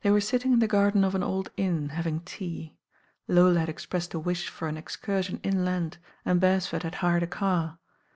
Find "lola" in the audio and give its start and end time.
3.28-3.60